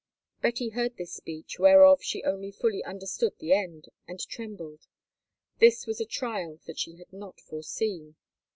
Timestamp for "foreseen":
7.39-8.15